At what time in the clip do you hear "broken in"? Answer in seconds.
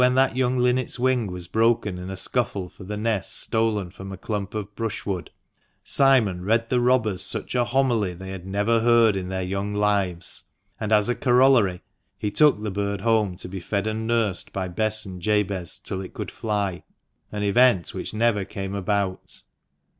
1.47-2.09